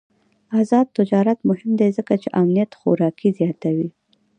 [0.59, 3.89] آزاد تجارت مهم دی ځکه چې امنیت خوراکي زیاتوي.